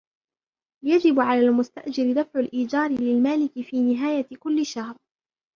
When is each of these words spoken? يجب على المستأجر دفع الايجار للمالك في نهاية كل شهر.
يجب 0.85 1.19
على 1.19 1.41
المستأجر 1.41 2.13
دفع 2.13 2.39
الايجار 2.39 2.89
للمالك 2.91 3.61
في 3.61 3.81
نهاية 3.93 4.27
كل 4.39 4.65
شهر. 4.65 4.97